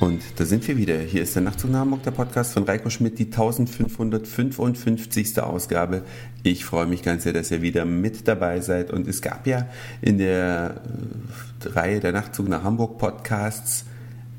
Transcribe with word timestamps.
Und 0.00 0.22
da 0.36 0.46
sind 0.46 0.66
wir 0.66 0.78
wieder. 0.78 0.98
Hier 0.98 1.22
ist 1.22 1.34
der 1.34 1.42
Nachtzug 1.42 1.70
nach 1.70 1.80
Hamburg, 1.80 2.02
der 2.04 2.12
Podcast 2.12 2.54
von 2.54 2.64
Reiko 2.64 2.88
Schmidt, 2.88 3.18
die 3.18 3.26
1555. 3.26 5.42
Ausgabe. 5.42 6.04
Ich 6.42 6.64
freue 6.64 6.86
mich 6.86 7.02
ganz 7.02 7.24
sehr, 7.24 7.34
dass 7.34 7.50
ihr 7.50 7.60
wieder 7.60 7.84
mit 7.84 8.26
dabei 8.26 8.60
seid. 8.60 8.90
Und 8.90 9.06
es 9.06 9.20
gab 9.20 9.46
ja 9.46 9.66
in 10.00 10.16
der 10.16 10.80
äh, 11.62 11.68
Reihe 11.68 12.00
der 12.00 12.12
Nachtzug 12.12 12.48
nach 12.48 12.64
Hamburg 12.64 12.96
Podcasts 12.96 13.84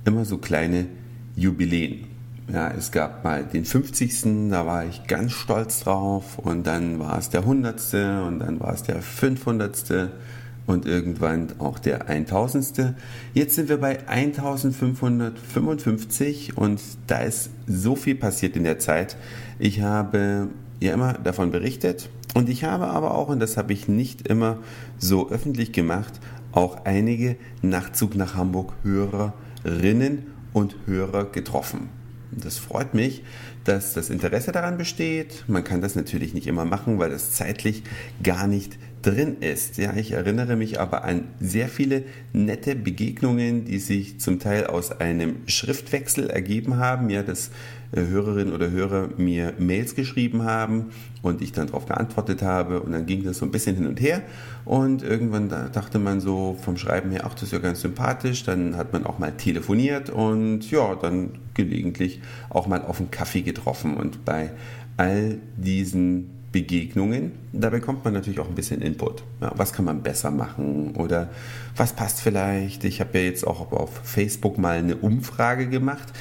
immer 0.03 0.25
so 0.25 0.39
kleine 0.39 0.87
Jubiläen. 1.35 2.07
Ja, 2.51 2.71
es 2.71 2.91
gab 2.91 3.23
mal 3.23 3.43
den 3.43 3.63
50. 3.63 4.49
Da 4.49 4.65
war 4.65 4.85
ich 4.85 5.05
ganz 5.05 5.33
stolz 5.33 5.81
drauf. 5.81 6.39
Und 6.39 6.65
dann 6.65 6.97
war 6.97 7.19
es 7.19 7.29
der 7.29 7.41
100. 7.41 7.93
Und 8.25 8.39
dann 8.39 8.59
war 8.59 8.73
es 8.73 8.81
der 8.81 9.03
500 9.03 10.11
und 10.67 10.85
irgendwann 10.85 11.47
auch 11.59 11.79
der 11.79 12.07
1000. 12.07 12.93
Jetzt 13.33 13.55
sind 13.55 13.69
wir 13.69 13.77
bei 13.77 14.07
1555 14.07 16.57
und 16.57 16.81
da 17.07 17.19
ist 17.19 17.49
so 17.67 17.95
viel 17.95 18.15
passiert 18.15 18.55
in 18.55 18.63
der 18.63 18.79
Zeit. 18.79 19.17
Ich 19.59 19.81
habe 19.81 20.47
ja 20.79 20.93
immer 20.93 21.13
davon 21.13 21.51
berichtet 21.51 22.09
und 22.33 22.49
ich 22.49 22.63
habe 22.63 22.87
aber 22.87 23.15
auch, 23.15 23.29
und 23.29 23.39
das 23.39 23.57
habe 23.57 23.73
ich 23.73 23.87
nicht 23.87 24.27
immer 24.27 24.57
so 24.97 25.29
öffentlich 25.29 25.71
gemacht, 25.71 26.19
auch 26.51 26.85
einige 26.85 27.35
Nachtzug 27.61 28.15
nach 28.15 28.35
Hamburg 28.35 28.73
Hörerinnen 28.83 30.25
und 30.53 30.75
Hörer 30.85 31.25
getroffen. 31.25 31.89
Das 32.31 32.57
freut 32.57 32.93
mich, 32.93 33.23
dass 33.65 33.93
das 33.93 34.09
Interesse 34.09 34.51
daran 34.51 34.77
besteht. 34.77 35.43
Man 35.47 35.63
kann 35.63 35.81
das 35.81 35.95
natürlich 35.95 36.33
nicht 36.33 36.47
immer 36.47 36.65
machen, 36.65 36.97
weil 36.97 37.09
das 37.09 37.33
zeitlich 37.33 37.83
gar 38.23 38.47
nicht 38.47 38.77
drin 39.01 39.37
ist. 39.39 39.77
Ja, 39.77 39.93
ich 39.95 40.11
erinnere 40.11 40.55
mich 40.55 40.79
aber 40.79 41.03
an 41.03 41.25
sehr 41.39 41.67
viele 41.67 42.03
nette 42.33 42.75
Begegnungen, 42.75 43.65
die 43.65 43.79
sich 43.79 44.19
zum 44.19 44.39
Teil 44.39 44.67
aus 44.67 44.91
einem 44.91 45.37
Schriftwechsel 45.47 46.29
ergeben 46.29 46.77
haben. 46.77 47.09
Ja, 47.09 47.23
dass 47.23 47.51
äh, 47.91 48.05
Hörerinnen 48.05 48.53
oder 48.53 48.71
Hörer 48.71 49.09
mir 49.17 49.53
Mails 49.59 49.95
geschrieben 49.95 50.43
haben 50.43 50.91
und 51.21 51.41
ich 51.41 51.51
dann 51.51 51.67
darauf 51.67 51.85
geantwortet 51.85 52.41
habe 52.41 52.81
und 52.81 52.93
dann 52.93 53.05
ging 53.05 53.23
das 53.23 53.37
so 53.39 53.45
ein 53.45 53.51
bisschen 53.51 53.75
hin 53.75 53.85
und 53.85 53.99
her 53.99 54.21
und 54.65 55.03
irgendwann 55.03 55.49
dachte 55.49 55.99
man 55.99 56.21
so 56.21 56.57
vom 56.61 56.77
Schreiben 56.77 57.11
her, 57.11 57.23
ach, 57.25 57.33
das 57.33 57.43
ist 57.43 57.53
ja 57.53 57.59
ganz 57.59 57.81
sympathisch. 57.81 58.43
Dann 58.43 58.77
hat 58.77 58.93
man 58.93 59.05
auch 59.05 59.19
mal 59.19 59.31
telefoniert 59.31 60.09
und 60.09 60.69
ja, 60.71 60.95
dann 60.95 61.39
gelegentlich 61.53 62.21
auch 62.49 62.67
mal 62.67 62.81
auf 62.81 62.99
einen 62.99 63.11
Kaffee 63.11 63.41
getroffen 63.41 63.97
und 63.97 64.23
bei 64.23 64.51
all 64.97 65.39
diesen 65.57 66.40
Begegnungen. 66.51 67.31
Da 67.53 67.69
bekommt 67.69 68.03
man 68.03 68.13
natürlich 68.13 68.39
auch 68.39 68.49
ein 68.49 68.55
bisschen 68.55 68.81
Input. 68.81 69.23
Ja, 69.39 69.53
was 69.55 69.71
kann 69.71 69.85
man 69.85 70.03
besser 70.03 70.31
machen 70.31 70.95
oder 70.95 71.29
was 71.75 71.93
passt 71.93 72.21
vielleicht? 72.21 72.83
Ich 72.83 72.99
habe 72.99 73.17
ja 73.19 73.25
jetzt 73.25 73.47
auch 73.47 73.71
auf 73.71 74.01
Facebook 74.03 74.57
mal 74.57 74.77
eine 74.77 74.97
Umfrage 74.97 75.67
gemacht. 75.67 76.11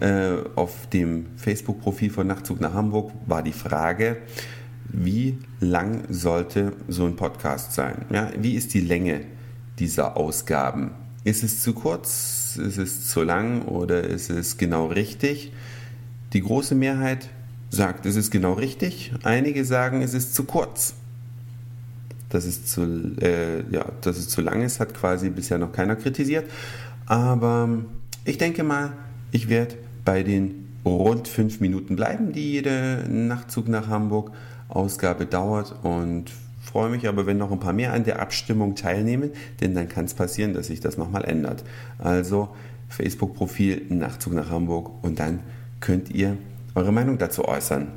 Äh, 0.00 0.36
auf 0.54 0.88
dem 0.92 1.26
Facebook-Profil 1.36 2.10
von 2.10 2.26
Nachtzug 2.26 2.60
nach 2.60 2.72
Hamburg 2.72 3.12
war 3.26 3.42
die 3.42 3.52
Frage, 3.52 4.18
wie 4.92 5.38
lang 5.60 6.04
sollte 6.08 6.72
so 6.88 7.04
ein 7.04 7.16
Podcast 7.16 7.72
sein? 7.72 8.06
Ja, 8.12 8.30
wie 8.38 8.54
ist 8.54 8.74
die 8.74 8.80
Länge 8.80 9.22
dieser 9.78 10.16
Ausgaben? 10.16 10.92
Ist 11.22 11.42
es 11.42 11.62
zu 11.62 11.74
kurz? 11.74 12.56
Ist 12.56 12.78
es 12.78 13.08
zu 13.08 13.22
lang 13.22 13.62
oder 13.62 14.04
ist 14.04 14.30
es 14.30 14.56
genau 14.56 14.86
richtig? 14.86 15.52
Die 16.32 16.40
große 16.40 16.74
Mehrheit 16.74 17.28
sagt, 17.70 18.04
es 18.06 18.16
ist 18.16 18.30
genau 18.30 18.54
richtig. 18.54 19.12
Einige 19.22 19.64
sagen, 19.64 20.02
es 20.02 20.14
ist 20.14 20.34
zu 20.34 20.44
kurz. 20.44 20.94
Dass 22.28 22.44
es 22.44 22.66
zu, 22.66 22.82
äh, 23.20 23.62
ja, 23.70 23.86
dass 24.02 24.16
es 24.16 24.28
zu 24.28 24.40
lang 24.40 24.62
ist, 24.62 24.80
hat 24.80 24.94
quasi 24.94 25.30
bisher 25.30 25.58
noch 25.58 25.72
keiner 25.72 25.96
kritisiert. 25.96 26.48
Aber 27.06 27.68
ich 28.24 28.38
denke 28.38 28.62
mal, 28.62 28.92
ich 29.32 29.48
werde 29.48 29.76
bei 30.04 30.22
den 30.22 30.68
rund 30.84 31.28
fünf 31.28 31.60
Minuten 31.60 31.96
bleiben, 31.96 32.32
die 32.32 32.52
jede 32.52 33.04
Nachtzug 33.08 33.68
nach 33.68 33.88
Hamburg 33.88 34.32
Ausgabe 34.68 35.26
dauert 35.26 35.74
und 35.82 36.30
freue 36.60 36.90
mich 36.90 37.08
aber, 37.08 37.26
wenn 37.26 37.36
noch 37.36 37.50
ein 37.50 37.58
paar 37.58 37.72
mehr 37.72 37.92
an 37.92 38.04
der 38.04 38.20
Abstimmung 38.20 38.76
teilnehmen, 38.76 39.30
denn 39.60 39.74
dann 39.74 39.88
kann 39.88 40.04
es 40.04 40.14
passieren, 40.14 40.54
dass 40.54 40.68
sich 40.68 40.80
das 40.80 40.96
nochmal 40.96 41.24
ändert. 41.24 41.64
Also 41.98 42.50
Facebook-Profil 42.88 43.86
Nachtzug 43.88 44.34
nach 44.34 44.50
Hamburg 44.50 45.02
und 45.02 45.18
dann 45.18 45.40
könnt 45.80 46.10
ihr 46.10 46.36
eure 46.74 46.92
Meinung 46.92 47.18
dazu 47.18 47.44
äußern. 47.44 47.88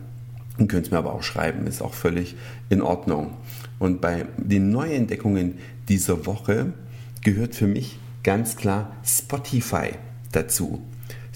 Und 0.58 0.68
könnt 0.68 0.92
mir 0.92 0.98
aber 1.00 1.14
auch 1.14 1.24
schreiben, 1.24 1.66
ist 1.66 1.82
auch 1.82 1.94
völlig 1.94 2.36
in 2.70 2.82
Ordnung. 2.82 3.34
Und 3.80 4.02
bei 4.02 4.28
den 4.38 4.70
Neuentdeckungen 4.70 5.56
dieser 5.90 6.26
Woche 6.26 6.74
gehört 7.22 7.56
für 7.56 7.68
mich 7.68 7.98
ganz 8.24 8.56
klar 8.56 8.96
Spotify 9.04 9.92
dazu. 10.32 10.82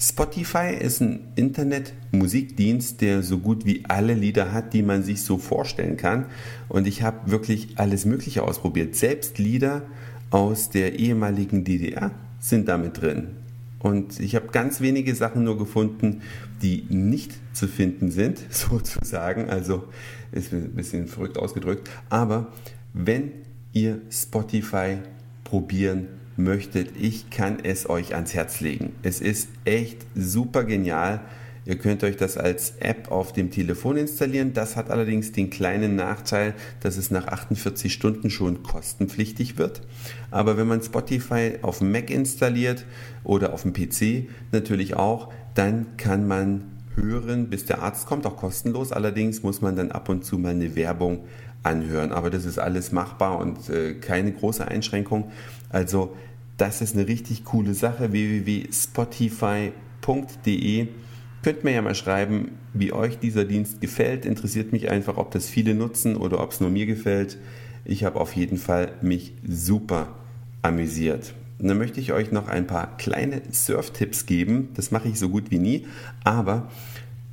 Spotify 0.00 0.76
ist 0.78 1.00
ein 1.00 1.20
Internet-Musikdienst, 1.34 3.00
der 3.00 3.24
so 3.24 3.38
gut 3.38 3.66
wie 3.66 3.84
alle 3.88 4.14
Lieder 4.14 4.52
hat, 4.52 4.72
die 4.72 4.82
man 4.82 5.02
sich 5.02 5.22
so 5.22 5.38
vorstellen 5.38 5.96
kann. 5.96 6.26
Und 6.68 6.86
ich 6.86 7.02
habe 7.02 7.32
wirklich 7.32 7.70
alles 7.78 8.04
Mögliche 8.04 8.44
ausprobiert. 8.44 8.94
Selbst 8.94 9.38
Lieder 9.38 9.82
aus 10.30 10.70
der 10.70 11.00
ehemaligen 11.00 11.64
DDR 11.64 12.12
sind 12.38 12.68
damit 12.68 13.00
drin. 13.00 13.30
Und 13.78 14.18
ich 14.18 14.34
habe 14.34 14.48
ganz 14.48 14.80
wenige 14.80 15.14
Sachen 15.14 15.44
nur 15.44 15.56
gefunden, 15.56 16.22
die 16.62 16.84
nicht 16.88 17.32
zu 17.52 17.68
finden 17.68 18.10
sind, 18.10 18.40
sozusagen. 18.50 19.48
Also 19.48 19.84
ist 20.32 20.52
ein 20.52 20.74
bisschen 20.74 21.06
verrückt 21.06 21.38
ausgedrückt. 21.38 21.88
Aber 22.08 22.52
wenn 22.92 23.32
ihr 23.72 24.00
Spotify 24.10 24.98
probieren 25.44 26.08
möchtet, 26.36 26.90
ich 26.98 27.30
kann 27.30 27.58
es 27.62 27.88
euch 27.88 28.14
ans 28.14 28.34
Herz 28.34 28.60
legen. 28.60 28.94
Es 29.02 29.20
ist 29.20 29.48
echt 29.64 30.04
super 30.14 30.64
genial. 30.64 31.20
Ihr 31.68 31.76
könnt 31.76 32.02
euch 32.02 32.16
das 32.16 32.36
als 32.38 32.76
App 32.80 33.10
auf 33.10 33.34
dem 33.34 33.50
Telefon 33.50 33.98
installieren. 33.98 34.54
Das 34.54 34.74
hat 34.74 34.88
allerdings 34.88 35.32
den 35.32 35.50
kleinen 35.50 35.96
Nachteil, 35.96 36.54
dass 36.80 36.96
es 36.96 37.10
nach 37.10 37.26
48 37.26 37.92
Stunden 37.92 38.30
schon 38.30 38.62
kostenpflichtig 38.62 39.58
wird. 39.58 39.82
Aber 40.30 40.56
wenn 40.56 40.66
man 40.66 40.82
Spotify 40.82 41.58
auf 41.60 41.80
dem 41.80 41.92
Mac 41.92 42.08
installiert 42.08 42.86
oder 43.22 43.52
auf 43.52 43.64
dem 43.64 43.74
PC 43.74 44.30
natürlich 44.50 44.96
auch, 44.96 45.30
dann 45.54 45.98
kann 45.98 46.26
man 46.26 46.64
hören, 46.94 47.50
bis 47.50 47.66
der 47.66 47.82
Arzt 47.82 48.06
kommt, 48.06 48.24
auch 48.24 48.38
kostenlos. 48.38 48.90
Allerdings 48.90 49.42
muss 49.42 49.60
man 49.60 49.76
dann 49.76 49.92
ab 49.92 50.08
und 50.08 50.24
zu 50.24 50.38
mal 50.38 50.52
eine 50.52 50.74
Werbung 50.74 51.26
anhören. 51.62 52.12
Aber 52.12 52.30
das 52.30 52.46
ist 52.46 52.58
alles 52.58 52.92
machbar 52.92 53.40
und 53.40 53.68
äh, 53.68 53.92
keine 53.92 54.32
große 54.32 54.66
Einschränkung. 54.66 55.30
Also 55.68 56.16
das 56.56 56.80
ist 56.80 56.96
eine 56.96 57.06
richtig 57.06 57.44
coole 57.44 57.74
Sache. 57.74 58.12
www.spotify.de 58.12 60.88
Könnt 61.48 61.64
mir 61.64 61.72
ja 61.72 61.80
mal 61.80 61.94
schreiben, 61.94 62.58
wie 62.74 62.92
euch 62.92 63.20
dieser 63.20 63.46
Dienst 63.46 63.80
gefällt. 63.80 64.26
Interessiert 64.26 64.70
mich 64.70 64.90
einfach, 64.90 65.16
ob 65.16 65.30
das 65.30 65.48
viele 65.48 65.74
nutzen 65.74 66.14
oder 66.14 66.42
ob 66.42 66.52
es 66.52 66.60
nur 66.60 66.68
mir 66.68 66.84
gefällt. 66.84 67.38
Ich 67.86 68.04
habe 68.04 68.20
auf 68.20 68.36
jeden 68.36 68.58
Fall 68.58 68.92
mich 69.00 69.32
super 69.48 70.08
amüsiert. 70.60 71.32
Und 71.58 71.68
dann 71.68 71.78
möchte 71.78 72.00
ich 72.00 72.12
euch 72.12 72.32
noch 72.32 72.48
ein 72.48 72.66
paar 72.66 72.98
kleine 72.98 73.40
Surf-Tipps 73.50 74.26
geben. 74.26 74.68
Das 74.74 74.90
mache 74.90 75.08
ich 75.08 75.18
so 75.18 75.30
gut 75.30 75.50
wie 75.50 75.58
nie, 75.58 75.86
aber 76.22 76.68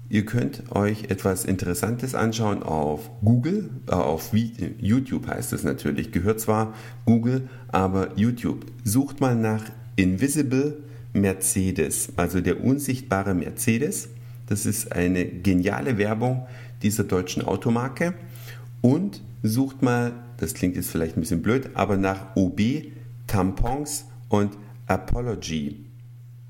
ihr 0.08 0.24
könnt 0.24 0.64
euch 0.74 1.10
etwas 1.10 1.44
Interessantes 1.44 2.16
anschauen 2.16 2.64
auf 2.64 3.10
Google, 3.22 3.70
äh, 3.90 3.96
auf 3.96 4.32
YouTube 4.80 5.28
heißt 5.28 5.52
es 5.52 5.66
natürlich. 5.66 6.14
Gehört 6.14 6.40
zwar 6.40 6.74
Google, 7.06 7.50
aber 7.68 8.18
YouTube. 8.18 8.66
Sucht 8.86 9.20
mal 9.20 9.36
nach 9.36 9.66
Invisible 9.98 10.86
Mercedes, 11.16 12.10
also 12.18 12.42
der 12.42 12.64
unsichtbare 12.64 13.34
Mercedes. 13.34 14.10
Das 14.48 14.66
ist 14.66 14.92
eine 14.92 15.26
geniale 15.26 15.98
Werbung 15.98 16.46
dieser 16.84 17.04
deutschen 17.04 17.44
Automarke. 17.44 18.14
Und 18.82 19.24
sucht 19.42 19.82
mal, 19.82 20.14
das 20.38 20.54
klingt 20.54 20.76
jetzt 20.76 20.92
vielleicht 20.92 21.18
ein 21.18 21.22
bisschen 21.22 21.42
blöd, 21.42 21.72
aber 21.74 21.98
nach 21.98 22.36
OB, 22.36 22.62
Tampons 23.28 24.06
und 24.30 24.58
Apology. 24.88 25.86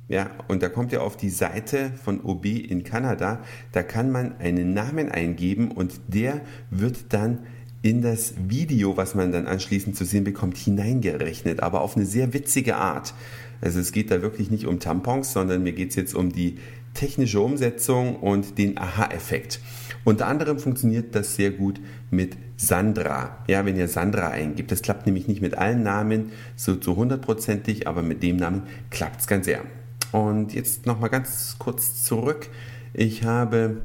Ja, 0.08 0.30
und 0.48 0.62
da 0.62 0.70
kommt 0.70 0.92
ihr 0.92 1.02
auf 1.02 1.18
die 1.18 1.30
Seite 1.30 1.92
von 2.04 2.22
OB 2.22 2.46
in 2.46 2.84
Kanada. 2.84 3.40
Da 3.72 3.82
kann 3.82 4.12
man 4.12 4.38
einen 4.38 4.74
Namen 4.74 5.10
eingeben 5.10 5.72
und 5.72 6.00
der 6.08 6.42
wird 6.70 7.14
dann 7.14 7.40
in 7.86 8.02
das 8.02 8.34
Video, 8.48 8.98
was 8.98 9.14
man 9.14 9.32
dann 9.32 9.46
anschließend 9.46 9.96
zu 9.96 10.06
sehen 10.06 10.24
bekommt, 10.24 10.58
hineingerechnet, 10.58 11.60
aber 11.60 11.82
auf 11.82 11.96
eine 11.96 12.08
sehr 12.08 12.34
witzige 12.34 12.78
Art. 12.78 13.14
Also 13.62 13.80
es 13.80 13.92
geht 13.92 14.10
da 14.10 14.24
wirklich 14.24 14.50
nicht 14.50 14.66
um 14.66 14.80
Tampons, 14.80 15.32
sondern 15.34 15.62
mir 15.62 15.74
geht 15.74 15.92
es 15.92 15.96
jetzt 15.96 16.16
um 16.16 16.32
die 16.32 16.58
technische 16.96 17.40
Umsetzung 17.42 18.16
und 18.16 18.58
den 18.58 18.80
Aha-Effekt. 18.80 19.60
Unter 20.04 20.26
anderem 20.26 20.58
funktioniert 20.58 21.14
das 21.14 21.36
sehr 21.36 21.52
gut 21.52 21.80
mit 22.10 22.36
Sandra. 22.58 23.38
Ja, 23.48 23.68
wenn 23.68 23.78
ihr 23.78 23.88
Sandra 23.88 24.30
eingibt, 24.30 24.72
das 24.72 24.82
klappt 24.82 25.06
nämlich 25.06 25.28
nicht 25.28 25.44
mit 25.44 25.56
allen 25.56 25.84
Namen 25.84 26.32
so 26.56 26.76
zu 26.76 26.96
hundertprozentig, 26.96 27.88
aber 27.88 28.02
mit 28.02 28.24
dem 28.24 28.38
Namen 28.38 28.64
klappt 28.90 29.22
es 29.22 29.28
ganz 29.28 29.46
sehr. 29.46 29.62
Und 30.12 30.56
jetzt 30.56 30.88
nochmal 30.88 31.12
ganz 31.12 31.58
kurz 31.60 32.04
zurück. 32.04 32.50
Ich 32.94 33.24
habe 33.26 33.82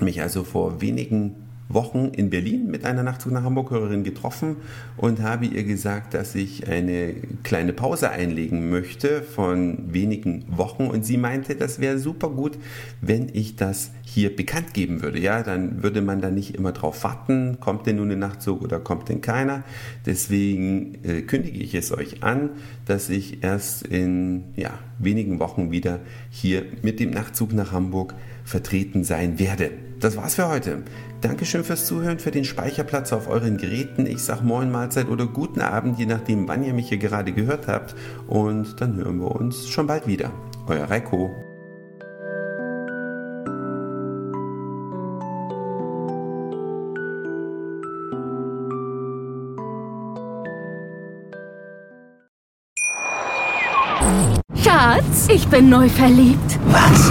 mich 0.00 0.22
also 0.22 0.42
vor 0.42 0.80
wenigen 0.80 1.45
Wochen 1.68 2.12
in 2.14 2.30
Berlin 2.30 2.70
mit 2.70 2.84
einer 2.84 3.02
Nachtzug 3.02 3.32
nach 3.32 3.42
Hamburg-Hörerin 3.42 4.04
getroffen 4.04 4.56
und 4.96 5.20
habe 5.20 5.46
ihr 5.46 5.64
gesagt, 5.64 6.14
dass 6.14 6.34
ich 6.34 6.68
eine 6.68 7.14
kleine 7.42 7.72
Pause 7.72 8.10
einlegen 8.10 8.70
möchte 8.70 9.22
von 9.22 9.92
wenigen 9.92 10.44
Wochen. 10.48 10.86
Und 10.86 11.04
sie 11.04 11.16
meinte, 11.16 11.56
das 11.56 11.80
wäre 11.80 11.98
super 11.98 12.30
gut, 12.30 12.58
wenn 13.00 13.28
ich 13.32 13.56
das 13.56 13.90
hier 14.02 14.34
bekannt 14.34 14.74
geben 14.74 15.02
würde. 15.02 15.18
Ja, 15.18 15.42
dann 15.42 15.82
würde 15.82 16.02
man 16.02 16.20
da 16.20 16.30
nicht 16.30 16.54
immer 16.54 16.72
drauf 16.72 17.02
warten, 17.02 17.58
kommt 17.60 17.86
denn 17.86 17.96
nun 17.96 18.10
ein 18.10 18.18
Nachtzug 18.18 18.62
oder 18.62 18.78
kommt 18.78 19.08
denn 19.08 19.20
keiner. 19.20 19.64
Deswegen 20.04 20.98
äh, 21.04 21.22
kündige 21.22 21.58
ich 21.58 21.74
es 21.74 21.90
euch 21.90 22.22
an, 22.22 22.50
dass 22.84 23.08
ich 23.08 23.42
erst 23.42 23.82
in 23.82 24.44
ja, 24.54 24.78
wenigen 24.98 25.40
Wochen 25.40 25.70
wieder 25.72 26.00
hier 26.30 26.64
mit 26.82 27.00
dem 27.00 27.10
Nachtzug 27.10 27.52
nach 27.52 27.72
Hamburg 27.72 28.14
vertreten 28.46 29.04
sein 29.04 29.38
werde. 29.38 29.72
Das 30.00 30.16
war's 30.16 30.36
für 30.36 30.48
heute. 30.48 30.82
Dankeschön 31.20 31.64
fürs 31.64 31.86
Zuhören, 31.86 32.18
für 32.18 32.30
den 32.30 32.44
Speicherplatz 32.44 33.12
auf 33.12 33.28
euren 33.28 33.56
Geräten. 33.56 34.06
Ich 34.06 34.22
sag 34.22 34.42
Moin 34.42 34.70
Mahlzeit 34.70 35.08
oder 35.08 35.26
guten 35.26 35.60
Abend, 35.60 35.98
je 35.98 36.06
nachdem, 36.06 36.46
wann 36.46 36.62
ihr 36.62 36.72
mich 36.72 36.88
hier 36.88 36.98
gerade 36.98 37.32
gehört 37.32 37.66
habt. 37.66 37.94
Und 38.26 38.80
dann 38.80 38.96
hören 38.96 39.18
wir 39.18 39.34
uns 39.34 39.68
schon 39.68 39.86
bald 39.86 40.06
wieder. 40.06 40.30
Euer 40.68 40.84
Reiko. 40.84 41.34
Schatz, 54.62 55.28
ich 55.28 55.48
bin 55.48 55.68
neu 55.68 55.88
verliebt. 55.88 56.58
Was? 56.66 57.10